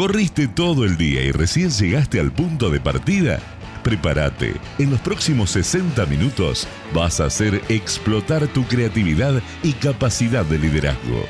[0.00, 3.38] ¿Corriste todo el día y recién llegaste al punto de partida?
[3.84, 4.54] Prepárate.
[4.78, 11.26] En los próximos 60 minutos vas a hacer explotar tu creatividad y capacidad de liderazgo.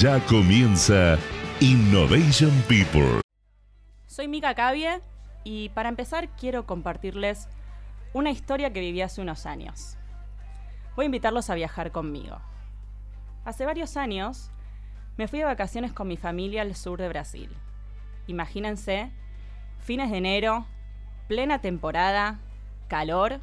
[0.00, 1.16] Ya comienza
[1.60, 3.20] Innovation People.
[4.08, 5.00] Soy Mika Cavie
[5.44, 7.46] y para empezar quiero compartirles
[8.14, 9.96] una historia que viví hace unos años.
[10.96, 12.40] Voy a invitarlos a viajar conmigo.
[13.44, 14.50] Hace varios años
[15.16, 17.48] me fui de vacaciones con mi familia al sur de Brasil.
[18.28, 19.10] Imagínense,
[19.80, 20.66] fines de enero,
[21.28, 22.38] plena temporada,
[22.86, 23.40] calor,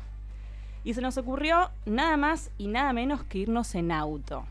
[0.84, 4.46] y se nos ocurrió nada más y nada menos que irnos en auto.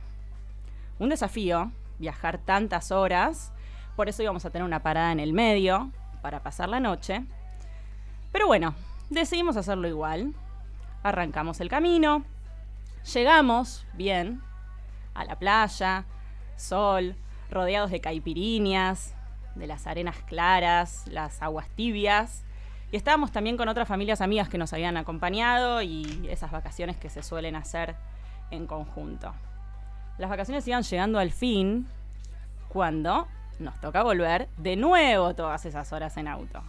[0.99, 1.71] Un desafío,
[2.01, 3.53] viajar tantas horas,
[3.95, 7.25] por eso íbamos a tener una parada en el medio para pasar la noche.
[8.33, 8.75] Pero bueno,
[9.11, 10.35] decidimos hacerlo igual.
[11.05, 12.25] Arrancamos el camino,
[13.13, 14.43] llegamos bien
[15.15, 16.07] a la playa,
[16.57, 17.15] sol,
[17.51, 19.15] rodeados de caipiriñas,
[19.55, 22.45] de las arenas claras, las aguas tibias.
[22.93, 27.11] Y estábamos también con otras familias amigas que nos habían acompañado y esas vacaciones que
[27.11, 27.97] se suelen hacer
[28.51, 29.35] en conjunto.
[30.19, 31.89] Las vacaciones iban llegando al fin
[32.69, 33.27] cuando
[33.59, 36.63] nos toca volver de nuevo todas esas horas en auto.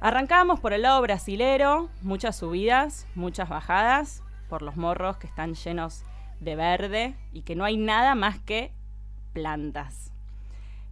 [0.00, 6.04] Arrancamos por el lado brasilero, muchas subidas, muchas bajadas, por los morros que están llenos
[6.40, 8.72] de verde y que no hay nada más que
[9.32, 10.12] plantas.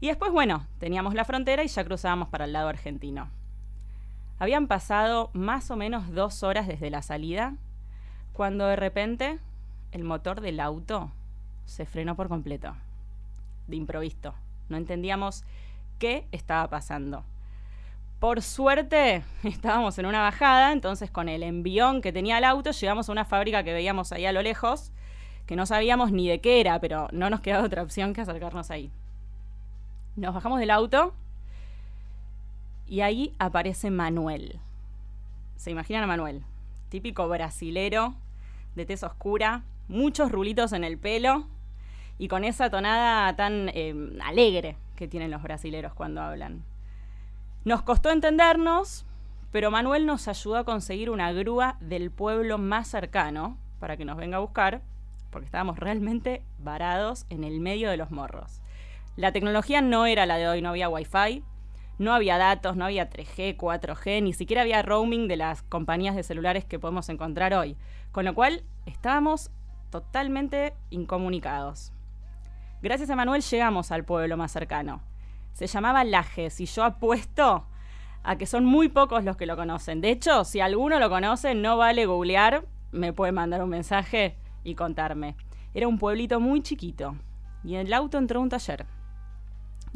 [0.01, 3.31] Y después, bueno, teníamos la frontera y ya cruzábamos para el lado argentino.
[4.39, 7.55] Habían pasado más o menos dos horas desde la salida,
[8.35, 9.39] cuando de repente
[9.93, 11.11] el motor del auto
[11.65, 12.77] se frenó por completo,
[13.67, 14.35] de improviso.
[14.69, 15.45] No entendíamos
[15.99, 17.25] qué estaba pasando.
[18.21, 23.09] Por suerte estábamos en una bajada, entonces con el envión que tenía el auto llegamos
[23.09, 24.93] a una fábrica que veíamos ahí a lo lejos,
[25.47, 28.71] que no sabíamos ni de qué era, pero no nos quedaba otra opción que acercarnos
[28.71, 28.91] ahí.
[30.17, 31.13] Nos bajamos del auto
[32.87, 34.61] y ahí aparece Manuel.
[35.57, 36.43] ¿Se imaginan a Manuel?
[36.89, 38.15] Típico brasilero,
[38.77, 41.47] de tez oscura, muchos rulitos en el pelo
[42.19, 46.65] y con esa tonada tan em, alegre que tienen los brasileros cuando hablan.
[47.67, 49.05] Nos costó entendernos,
[49.53, 54.17] pero Manuel nos ayudó a conseguir una grúa del pueblo más cercano para que nos
[54.17, 54.81] venga a buscar,
[55.31, 58.63] porque estábamos realmente varados en el medio de los morros.
[59.17, 61.43] La tecnología no era la de hoy, no había wifi,
[61.99, 66.23] no había datos, no había 3G, 4G, ni siquiera había roaming de las compañías de
[66.23, 67.79] celulares que podemos encontrar hoy.
[68.13, 69.51] Con lo cual estábamos
[69.91, 71.93] totalmente incomunicados.
[72.83, 75.01] Gracias a Manuel llegamos al pueblo más cercano.
[75.55, 77.67] Se llamaba Lajes y yo apuesto
[78.23, 80.03] a que son muy pocos los que lo conocen.
[80.03, 84.75] De hecho, si alguno lo conoce, no vale googlear, me puede mandar un mensaje y
[84.75, 85.37] contarme.
[85.73, 87.17] Era un pueblito muy chiquito
[87.65, 88.85] y en el auto entró un taller.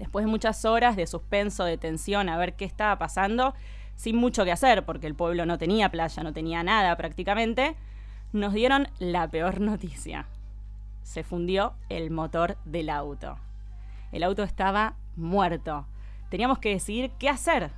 [0.00, 3.52] Después de muchas horas de suspenso, de tensión, a ver qué estaba pasando,
[3.96, 7.76] sin mucho que hacer, porque el pueblo no tenía playa, no tenía nada prácticamente,
[8.32, 10.26] nos dieron la peor noticia.
[11.02, 13.36] Se fundió el motor del auto.
[14.10, 15.86] El auto estaba muerto.
[16.30, 17.70] Teníamos que decidir qué hacer.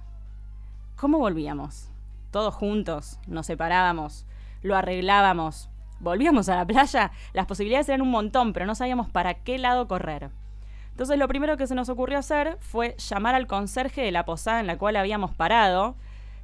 [0.95, 1.91] ¿Cómo volvíamos?
[2.31, 4.27] Todos juntos, nos separábamos,
[4.63, 7.11] lo arreglábamos, volvíamos a la playa.
[7.33, 10.31] Las posibilidades eran un montón, pero no sabíamos para qué lado correr.
[10.93, 14.61] Entonces lo primero que se nos ocurrió hacer fue llamar al conserje de la posada
[14.61, 15.97] en la cual habíamos parado,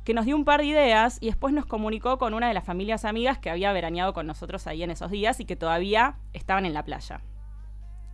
[0.05, 2.65] que nos dio un par de ideas y después nos comunicó con una de las
[2.65, 6.65] familias amigas que había veraneado con nosotros ahí en esos días y que todavía estaban
[6.65, 7.21] en la playa.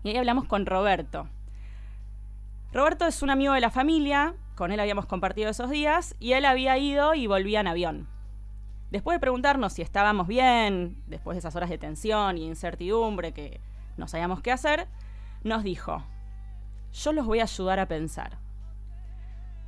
[0.02, 1.28] Y ahí hablamos con Roberto.
[2.72, 6.44] Roberto es un amigo de la familia, con él habíamos compartido esos días y él
[6.44, 8.08] había ido y volvía en avión.
[8.90, 13.60] Después de preguntarnos si estábamos bien, después de esas horas de tensión y incertidumbre que
[13.96, 14.88] no sabíamos qué hacer,
[15.44, 16.02] nos dijo,
[16.94, 18.38] yo los voy a ayudar a pensar.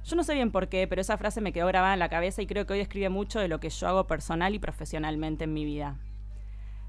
[0.04, 2.40] Yo no sé bien por qué, pero esa frase me quedó grabada en la cabeza
[2.40, 5.52] y creo que hoy describe mucho de lo que yo hago personal y profesionalmente en
[5.52, 5.96] mi vida.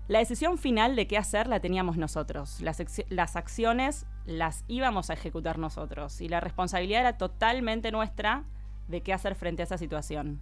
[0.08, 2.62] La decisión final de qué hacer la teníamos nosotros.
[2.62, 8.44] Las, las, acciones las íbamos a ejecutar nosotros y la responsabilidad era totalmente nuestra
[8.88, 10.40] de qué hacer frente a esa situación.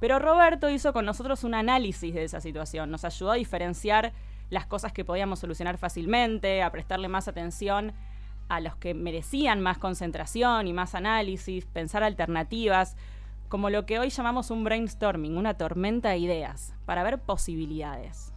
[0.00, 4.12] Pero Roberto hizo con nosotros un análisis de esa situación, nos ayudó a diferenciar
[4.50, 7.92] las cosas que podíamos solucionar fácilmente, a prestarle más atención
[8.52, 12.96] a los que merecían más concentración y más análisis, pensar alternativas,
[13.48, 18.34] como lo que hoy llamamos un brainstorming, una tormenta de ideas, para ver posibilidades.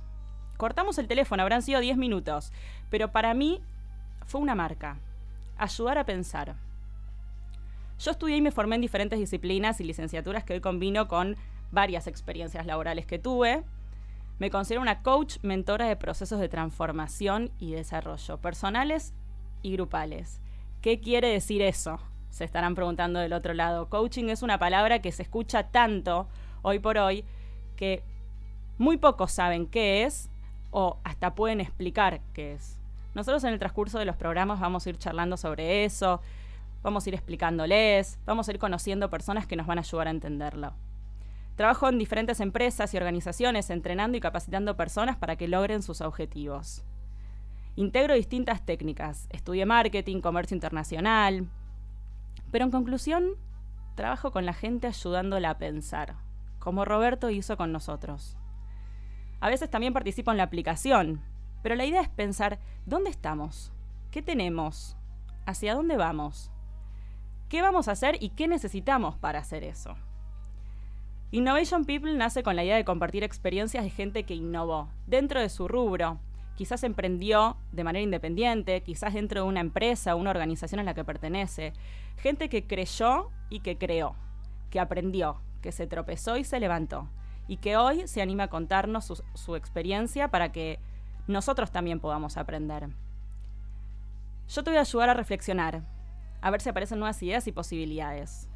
[0.56, 2.54] Cortamos el teléfono, habrán sido 10 minutos,
[2.90, 3.62] pero para mí
[4.26, 5.00] fue una marca,
[5.58, 6.56] ayudar a pensar.
[8.00, 11.36] Yo estudié y me formé en diferentes disciplinas y licenciaturas que hoy combino con
[11.72, 13.66] varias experiencias laborales que tuve.
[14.40, 19.14] Me considero una coach mentora de procesos de transformación y desarrollo personales
[19.66, 20.40] y grupales.
[20.82, 22.00] ¿Qué quiere decir eso?
[22.30, 23.90] Se estarán preguntando del otro lado.
[23.90, 26.28] Coaching es una palabra que se escucha tanto
[26.62, 27.26] hoy por hoy
[27.76, 28.04] que
[28.78, 30.30] muy pocos saben qué es
[30.70, 32.78] o hasta pueden explicar qué es.
[33.16, 36.22] Nosotros en el transcurso de los programas vamos a ir charlando sobre eso,
[36.84, 40.12] vamos a ir explicándoles, vamos a ir conociendo personas que nos van a ayudar a
[40.12, 40.74] entenderlo.
[41.56, 46.84] Trabajo en diferentes empresas y organizaciones entrenando y capacitando personas para que logren sus objetivos.
[47.78, 51.50] Integro distintas técnicas, estudié marketing, comercio internacional,
[52.52, 53.32] pero en conclusión,
[53.96, 56.16] trabajo con la gente ayudándola a pensar,
[56.60, 58.38] como Roberto hizo con nosotros.
[59.42, 61.22] A veces también participo en la aplicación,
[61.64, 63.74] pero la idea es pensar, ¿dónde estamos?
[64.10, 64.96] ¿Qué tenemos?
[65.46, 66.52] ¿Hacia dónde vamos?
[67.50, 69.96] ¿Qué vamos a hacer y qué necesitamos para hacer eso?
[71.32, 75.50] Innovation People nace con la idea de compartir experiencias de gente que innovó dentro de
[75.50, 76.20] su rubro.
[76.56, 81.04] Quizás emprendió de manera independiente, quizás dentro de una empresa una organización a la que
[81.04, 81.74] pertenece.
[82.18, 84.16] Gente que creyó y que creó,
[84.70, 87.10] que aprendió, que se tropezó y se levantó,
[87.48, 90.80] y que hoy se anima a contarnos su, su experiencia para que
[91.28, 92.88] nosotros también podamos aprender.
[94.48, 95.84] Yo te voy a ayudar a reflexionar,
[96.42, 98.48] a ver si aparecen nuevas ideas y posibilidades.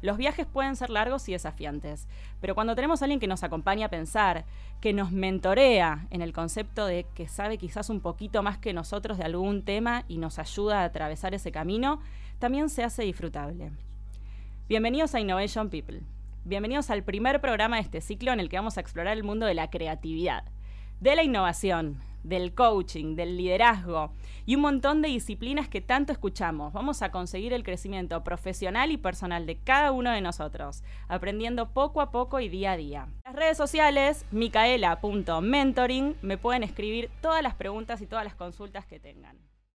[0.00, 2.06] Los viajes pueden ser largos y desafiantes,
[2.40, 4.44] pero cuando tenemos a alguien que nos acompaña a pensar,
[4.80, 9.18] que nos mentorea en el concepto de que sabe quizás un poquito más que nosotros
[9.18, 12.00] de algún tema y nos ayuda a atravesar ese camino,
[12.38, 13.72] también se hace disfrutable.
[14.68, 16.02] Bienvenidos a Innovation People.
[16.44, 19.46] Bienvenidos al primer programa de este ciclo en el que vamos a explorar el mundo
[19.46, 20.44] de la creatividad,
[21.00, 24.12] de la innovación, del coaching, del liderazgo
[24.44, 26.72] y un montón de disciplinas que tanto escuchamos.
[26.72, 32.00] Vamos a conseguir el crecimiento profesional y personal de cada uno de nosotros, aprendiendo poco
[32.00, 33.08] a poco y día a día.
[33.24, 39.00] Las redes sociales, micaela.mentoring, me pueden escribir todas las preguntas y todas las consultas que
[39.00, 39.36] tengan.